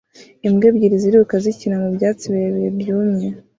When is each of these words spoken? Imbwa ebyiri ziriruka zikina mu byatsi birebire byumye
Imbwa 0.47 0.65
ebyiri 0.69 0.95
ziriruka 1.03 1.35
zikina 1.43 1.75
mu 1.83 1.89
byatsi 1.95 2.23
birebire 2.33 2.69
byumye 2.79 3.27